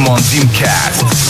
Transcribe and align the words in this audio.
Welcome 0.00 0.14
on 0.14 0.20
Dimcast. 0.20 1.29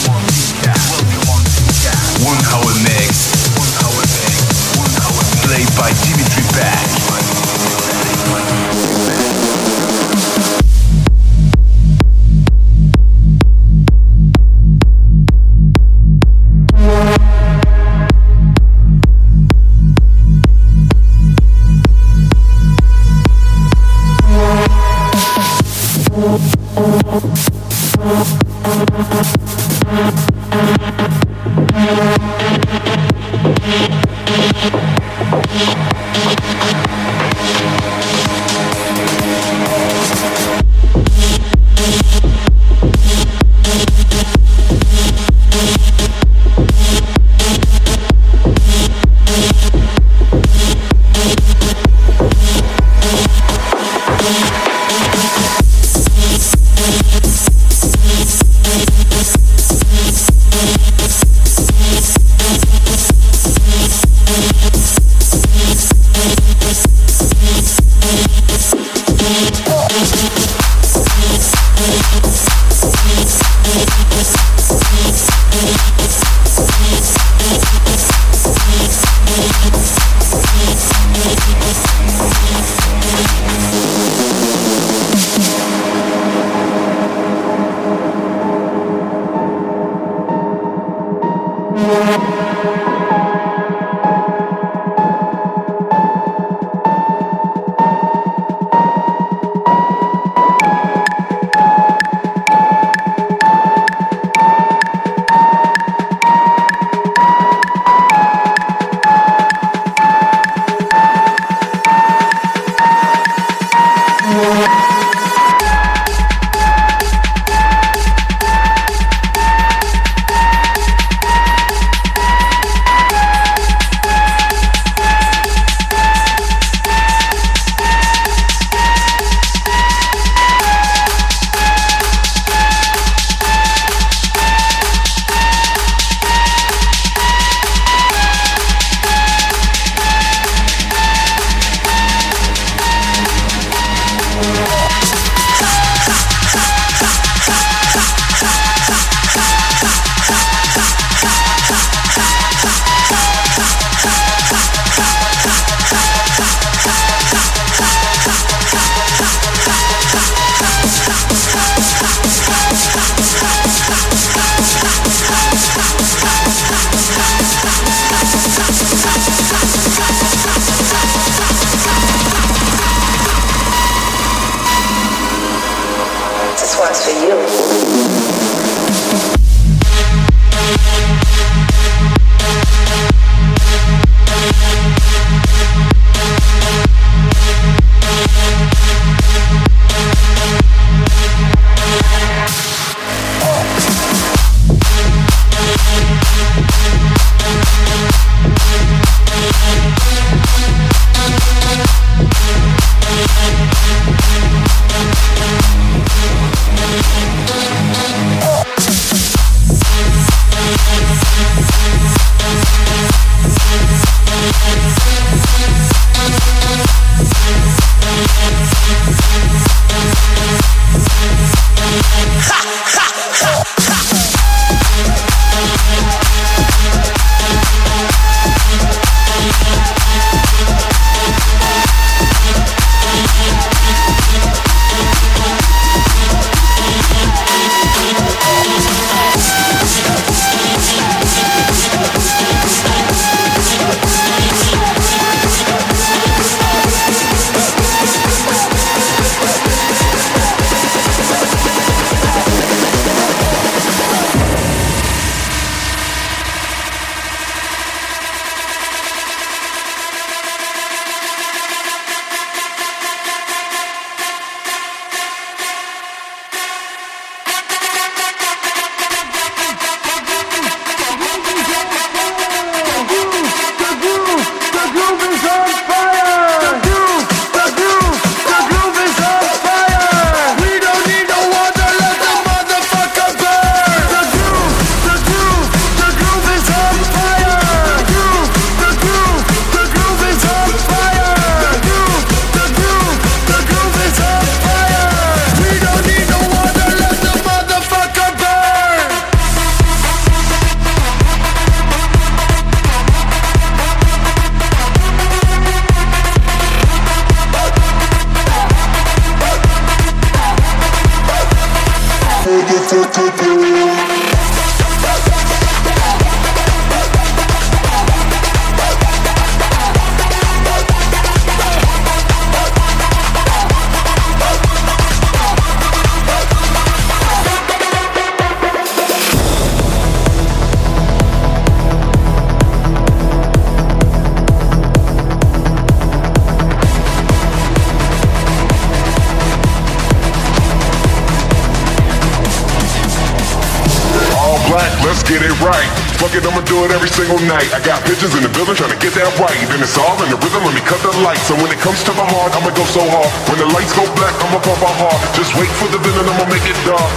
Single 347.21 347.41
night. 347.47 347.69
I 347.77 347.81
got 347.85 348.01
bitches 348.09 348.33
in 348.33 348.43
the 348.43 348.53
building 348.57 348.75
trying 348.75 348.97
to 348.97 349.01
get 349.01 349.13
that 349.19 349.29
right. 349.37 349.53
Then 349.69 349.85
it's 349.85 349.99
all 350.01 350.17
in 350.25 350.29
the 350.33 350.39
rhythm, 350.41 350.65
let 350.65 350.73
me 350.73 350.81
cut 350.81 350.97
the 351.05 351.13
lights. 351.21 351.45
So 351.45 351.55
when 351.61 351.69
it 351.69 351.79
comes 351.85 352.01
to 352.09 352.13
my 352.17 352.25
heart, 352.25 352.57
I'ma 352.57 352.73
go 352.73 352.85
so 352.89 353.05
hard. 353.05 353.29
When 353.53 353.61
the 353.61 353.69
lights 353.77 353.93
go 353.93 354.09
black, 354.17 354.33
I'ma 354.41 354.57
pump 354.65 354.81
my 354.81 354.95
heart. 355.05 355.21
Just 355.37 355.53
wait 355.61 355.69
for 355.77 355.89
the 355.93 356.01
villain, 356.01 356.25
I'ma 356.25 356.49
make 356.49 356.65
it 356.65 356.79
dark. 356.89 357.13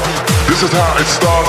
This 0.51 0.59
is 0.59 0.71
how 0.75 0.99
it 0.99 1.07
starts. 1.07 1.47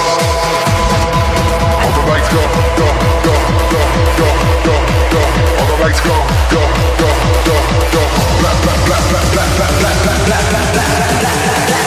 All 1.82 1.92
the 1.98 2.04
lights 2.06 2.30
go, 2.30 2.42
go, 2.78 2.88
go, 3.26 3.34
go, 3.74 3.82
go, 4.22 4.30
go, 4.64 4.76
go. 5.10 5.20
All 5.58 5.66
the 5.66 5.78
lights 5.82 6.00
go, 6.04 6.14
go, 6.54 6.62
go, 7.00 7.10
go, 7.42 7.56
go. 7.90 8.02
Black, 8.38 8.58
black, 8.62 8.80
black, 8.86 9.04
black, 9.10 9.26
black, 9.34 9.50
black, 9.58 9.74
black, 9.82 9.98
black, 10.04 10.18
black, 10.30 10.46
black, 10.54 10.70
black, 10.70 10.86
black. 10.86 11.18
Black, 11.26 11.42
go, 11.58 11.82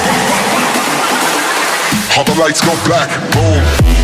All 2.19 2.25
the 2.27 2.35
lights 2.35 2.59
go 2.59 2.73
black, 2.83 3.07
boom. 3.31 3.96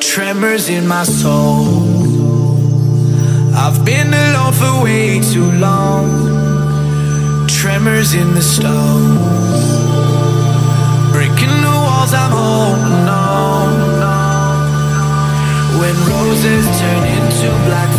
Tremors 0.00 0.68
in 0.68 0.86
my 0.86 1.02
soul. 1.02 1.66
I've 3.54 3.84
been 3.84 4.14
alone 4.14 4.52
for 4.52 4.84
way 4.84 5.20
too 5.20 5.50
long 5.52 6.35
tremors 7.86 8.14
in 8.14 8.34
the 8.34 8.42
stone, 8.42 9.14
breaking 11.12 11.56
the 11.66 11.76
walls 11.86 12.12
I'm 12.12 12.32
holding 12.32 13.08
on. 13.08 13.70
When 15.78 15.94
roses 16.10 16.66
turn 16.80 17.04
into 17.16 17.48
black 17.66 17.95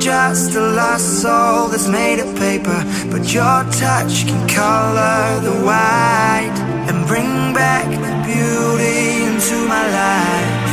Just 0.00 0.54
a 0.54 0.60
lost 0.60 1.22
soul 1.22 1.66
that's 1.68 1.88
made 1.88 2.20
of 2.20 2.34
paper, 2.38 2.84
but 3.10 3.34
your 3.34 3.64
touch 3.72 4.26
can 4.26 4.48
color 4.48 5.40
the 5.40 5.52
white 5.66 6.56
and 6.88 7.04
bring 7.06 7.52
back 7.52 7.84
the 7.90 8.14
beauty 8.24 9.24
into 9.26 9.56
my 9.66 9.84
life. 10.00 10.72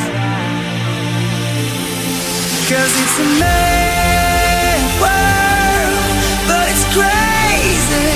Cause 2.70 2.94
it's 3.02 3.20
a 3.20 3.28
mad 3.40 4.82
world, 5.02 6.06
but 6.48 6.66
it's 6.70 6.86
crazy, 6.94 8.14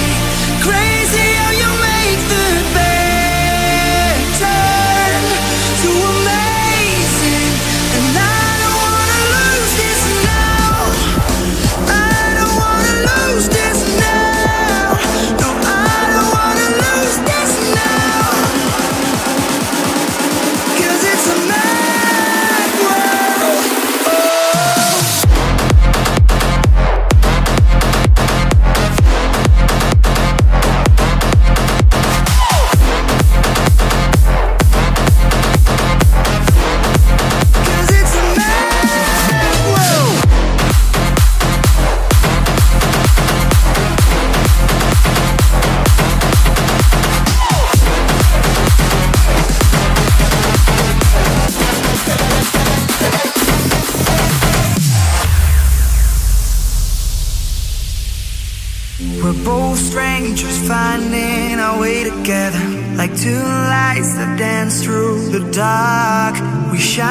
crazy 0.61 0.98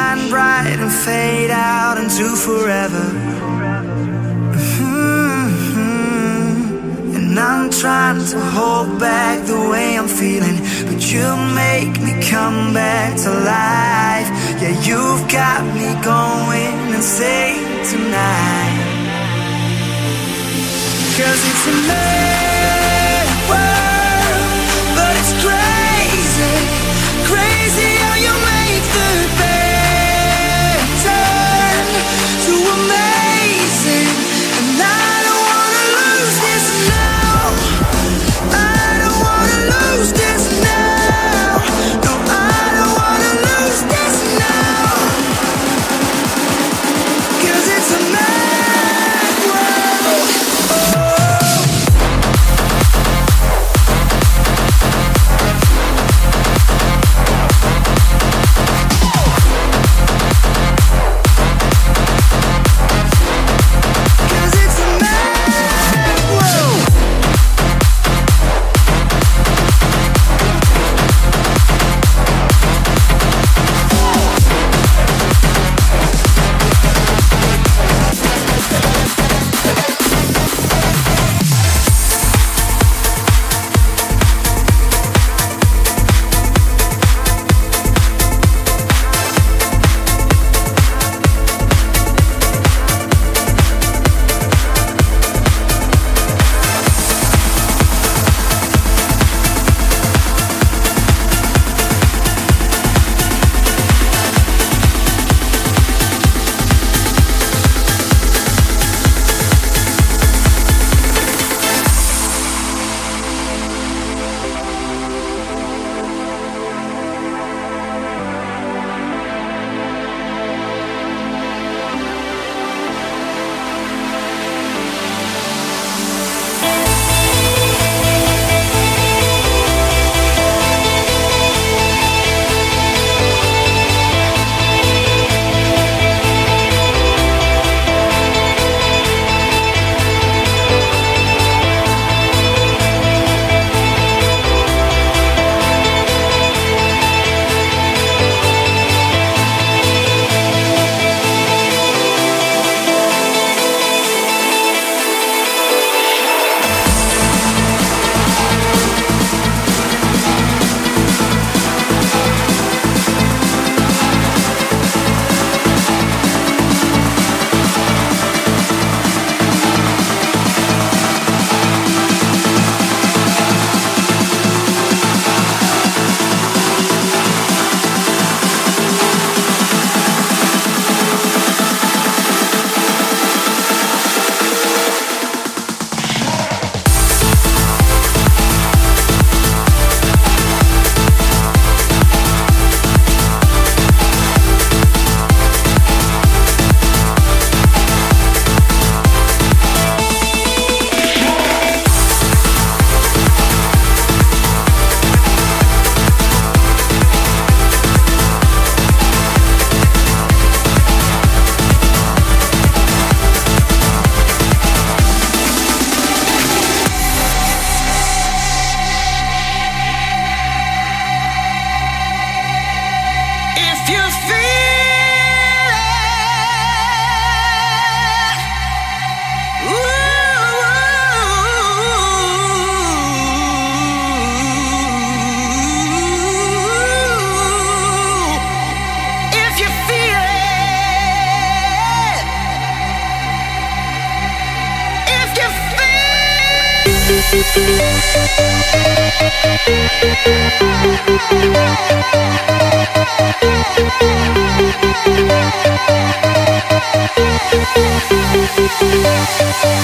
shine 0.09 0.31
bright 0.31 0.79
and 0.79 0.91
fade 0.91 1.51
out 1.51 1.99
into 1.99 2.27
forever. 2.47 3.05
Mhm. 4.55 5.47
And 7.17 7.39
I'm 7.39 7.69
trying 7.71 8.25
to 8.33 8.41
hold 8.57 8.99
back 8.99 9.37
the 9.53 9.61
way 9.71 9.89
I'm 9.99 10.09
feeling. 10.09 10.59
But 10.89 11.01
you 11.13 11.27
make 11.65 11.95
me 12.07 12.13
come 12.33 12.61
back 12.73 13.11
to 13.25 13.31
life. 13.57 14.29
Yeah, 14.63 14.75
you've 14.89 15.25
got 15.41 15.63
me 15.79 15.89
going 16.15 16.77
insane 16.97 17.67
tonight. 17.93 18.79
Cause 21.17 21.41
it's 21.51 21.67
a 21.73 22.38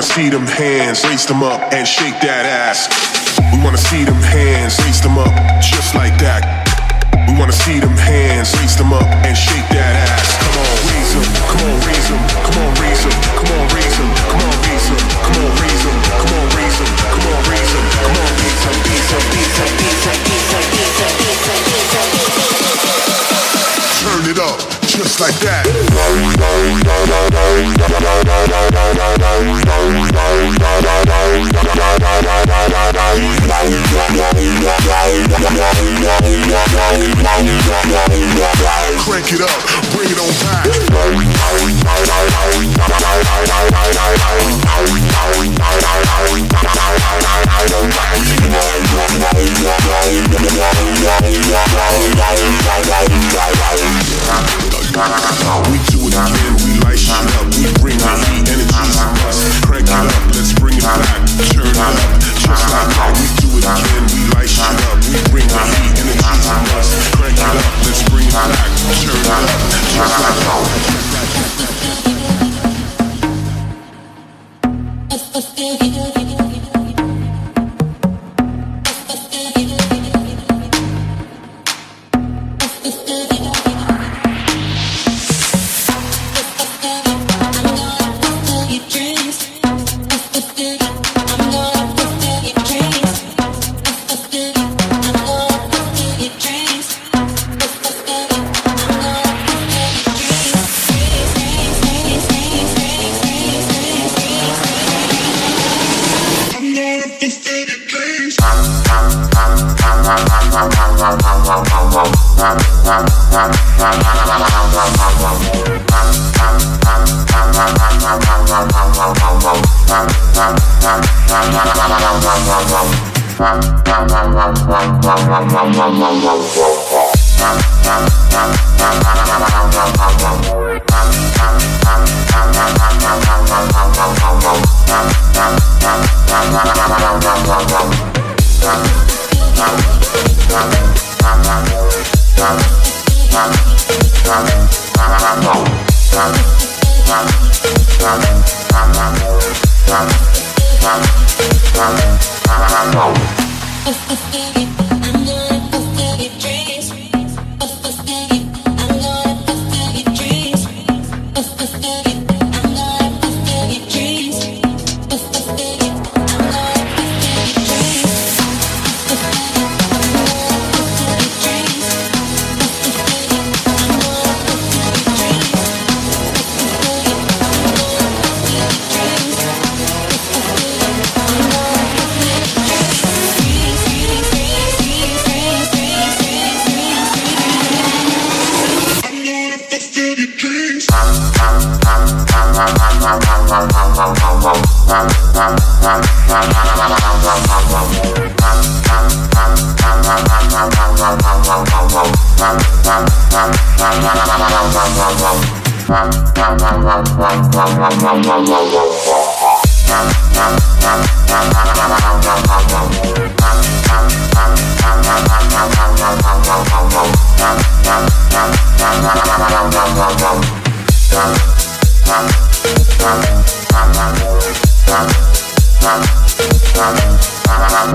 wanna 0.00 0.14
see 0.14 0.30
them 0.30 0.46
hands, 0.46 1.04
raise 1.04 1.26
them 1.26 1.42
up 1.42 1.60
and 1.74 1.86
shake 1.86 2.18
that 2.22 2.46
ass. 2.46 2.88
We 3.52 3.62
wanna 3.62 3.76
see 3.76 4.02
them 4.02 4.16
hands, 4.16 4.78
raise 4.80 5.02
them 5.02 5.18
up 5.18 5.29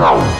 Wow. 0.06 0.36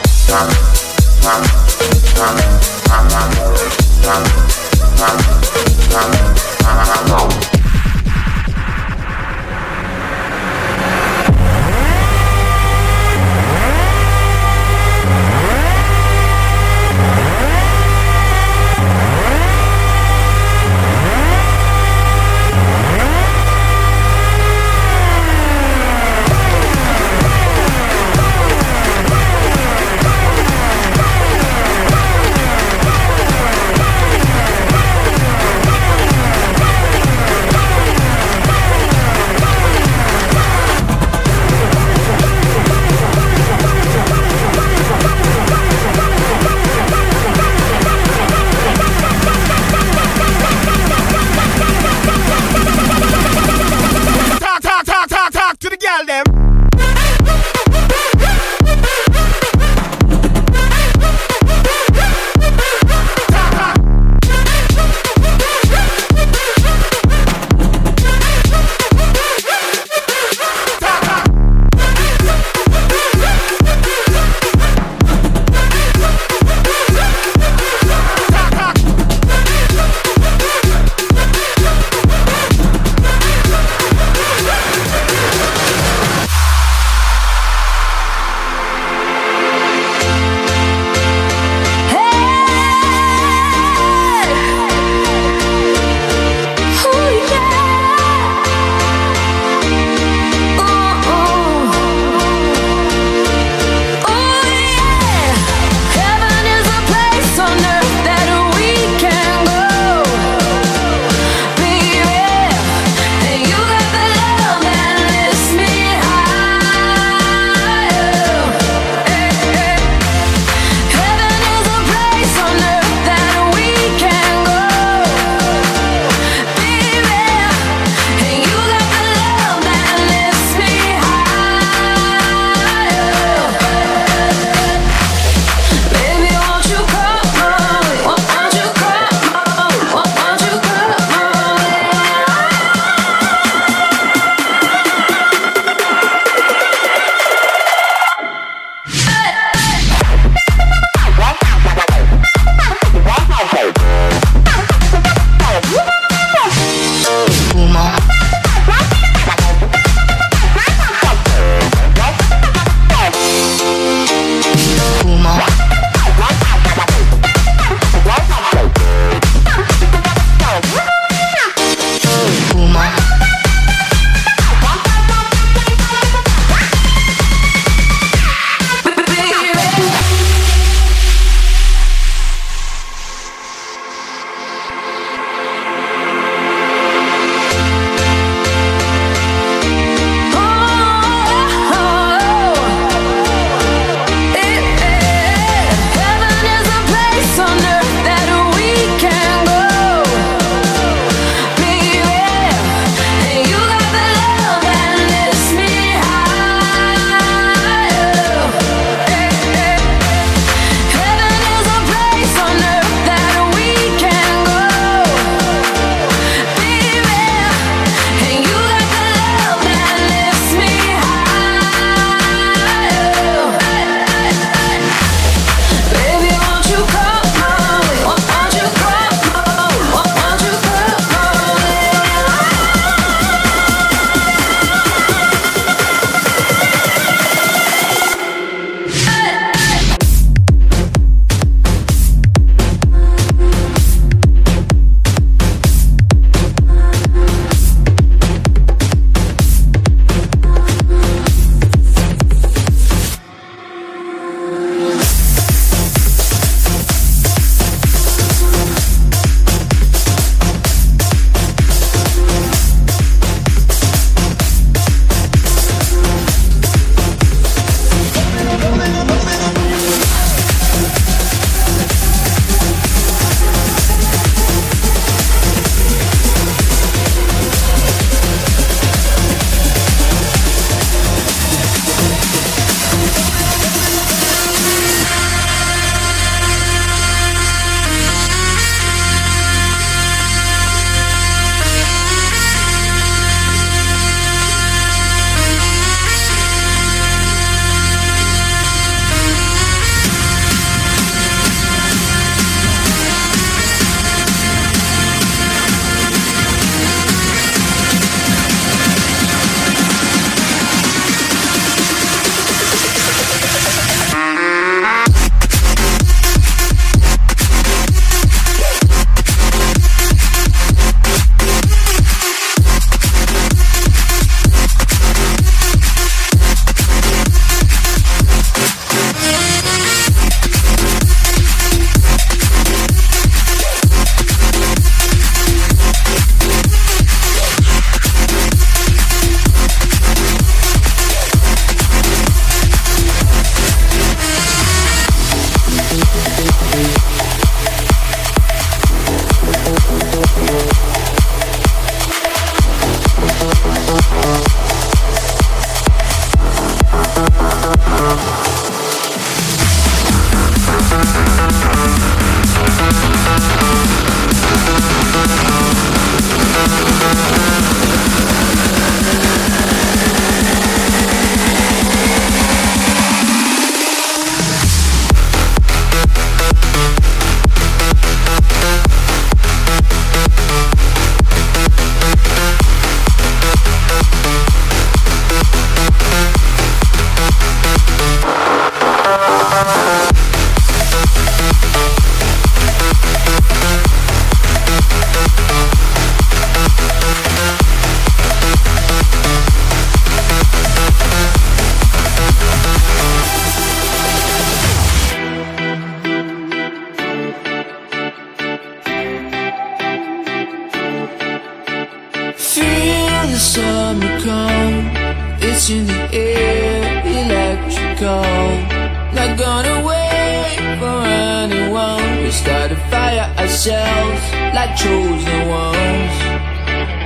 Like 424.56 424.74
chosen 424.74 425.48
ones. 425.50 426.16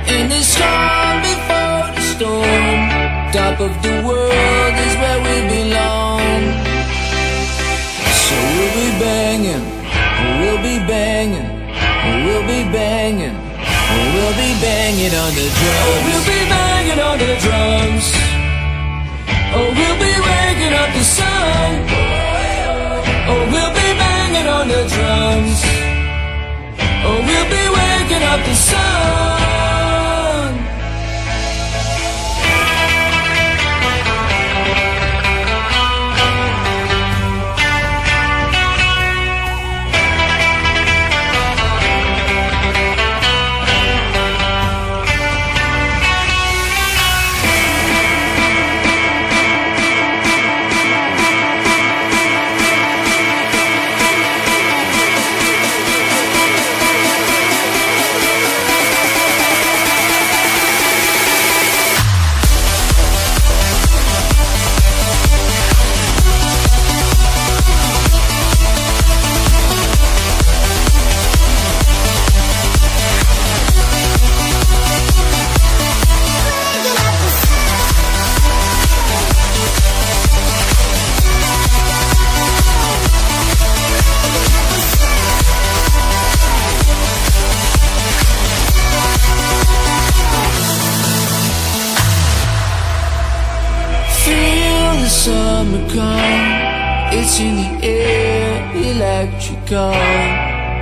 In 0.07 0.29
the 0.31 0.39
storm 0.39 1.15
before 1.19 1.83
the 1.95 2.03
storm, 2.15 2.79
top 3.35 3.59
of 3.59 3.73
the 3.83 3.95
world 4.07 4.75
is 4.85 4.93
where 5.01 5.19
we 5.27 5.35
belong. 5.51 6.39
So 8.23 8.35
we'll 8.55 8.75
be 8.79 8.89
banging, 9.03 9.65
we'll 10.39 10.63
be 10.63 10.77
banging, 10.87 11.49
we'll 12.23 12.47
be 12.47 12.61
banging, 12.71 13.35
we'll 14.15 14.35
be 14.43 14.51
banging 14.63 15.13
on 15.23 15.31
the 15.35 15.47
drums. 15.59 16.03
We'll 16.07 16.27
be 16.31 16.39
banging 16.55 16.99
on 17.09 17.17
the 17.19 17.31
drums. 17.43 18.30
Oh, 27.03 27.17
we'll 27.27 27.49
be 27.49 27.63
waking 27.77 28.23
up 28.23 28.45
the 28.45 28.53
sun. 28.53 29.40
Electrical. 99.71 99.91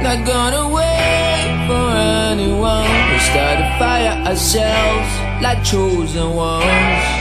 Not 0.02 0.25
gonna 0.25 0.69
wait 0.73 1.67
for 1.67 1.95
anyone. 2.32 2.89
We 3.12 3.19
start 3.19 3.60
a 3.60 3.80
fire 3.80 4.25
ourselves 4.25 5.43
like 5.43 5.63
chosen 5.63 6.34
ones. 6.36 7.18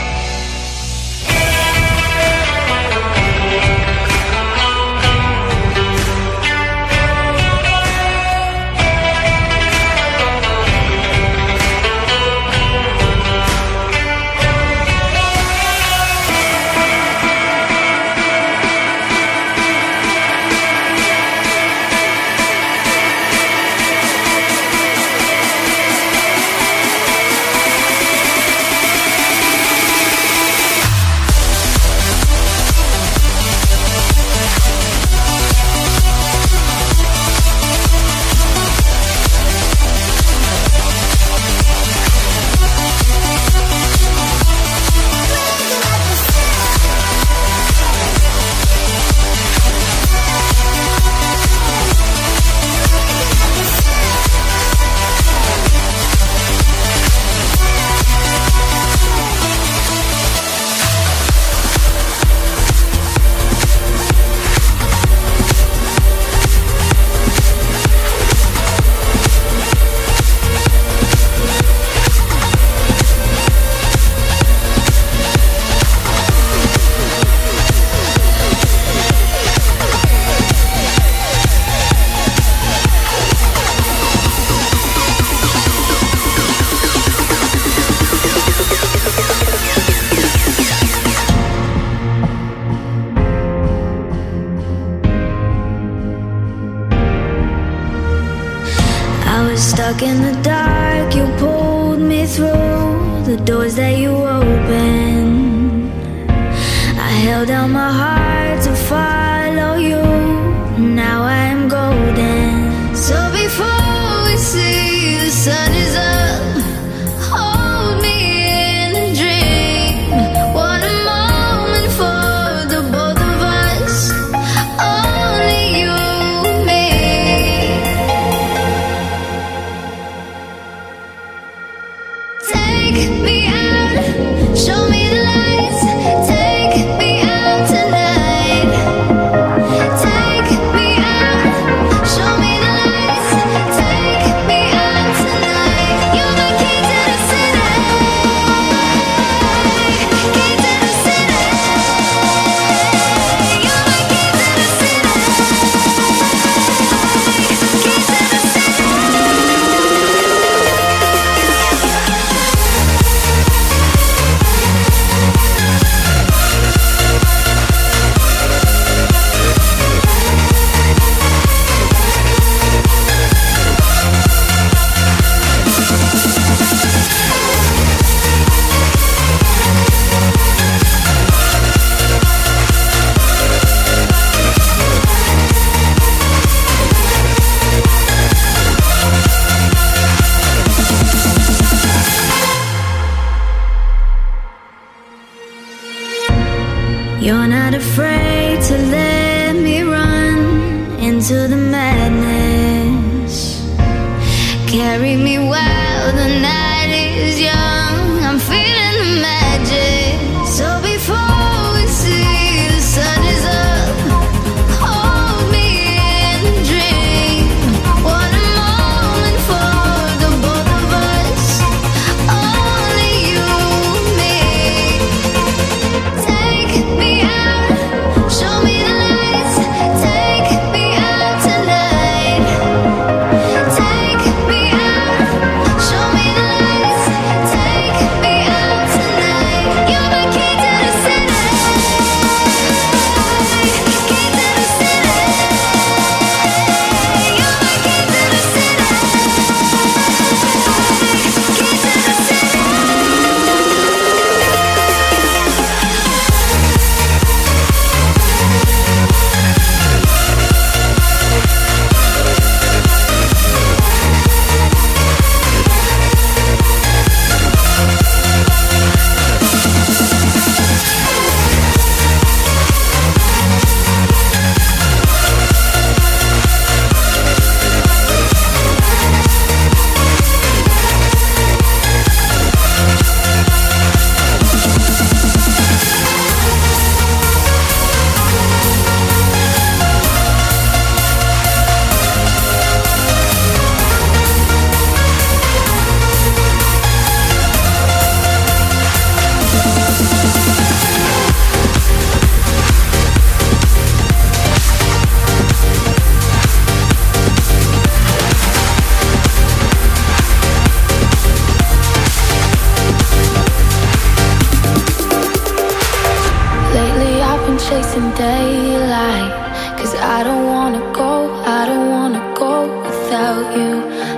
without 323.09 323.57
you. 323.57 323.71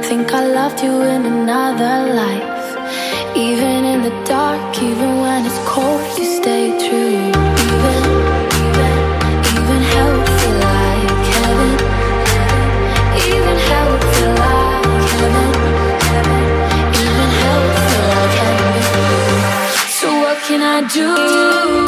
Think 0.03 0.33
I 0.33 0.45
loved 0.45 0.83
you 0.83 0.91
in 1.13 1.25
another 1.25 2.13
life. 2.23 2.67
Even 3.37 3.85
in 3.91 3.99
the 4.07 4.15
dark, 4.25 4.75
even 4.83 5.11
when 5.21 5.45
it's 5.45 5.59
cold, 5.65 6.01
you 6.17 6.25
stay 6.25 6.65
true. 6.83 7.15
Even, 7.67 8.01
even, 8.63 8.95
even 9.55 9.81
hell 9.93 10.15
feel 10.37 10.57
like 10.69 11.23
heaven. 11.35 11.71
Even 13.27 13.57
hell 13.69 13.91
feel 14.11 14.33
like 14.45 15.03
heaven. 15.13 15.49
Even 17.03 17.29
hell 17.39 17.63
feel 17.87 18.05
like 18.15 18.35
heaven. 18.43 18.83
So 19.99 20.07
what 20.23 20.37
can 20.47 20.61
I 20.61 20.79
do? 20.99 21.80